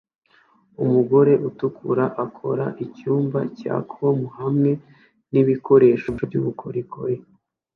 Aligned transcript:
Umugore 0.83 1.31
utukura 1.49 2.05
akora 2.25 2.65
icyumba 2.85 3.39
cya 3.59 3.75
com 3.91 4.17
hamwe 4.37 4.71
nibikoresho 5.31 6.07
byubukorikori 6.25 7.15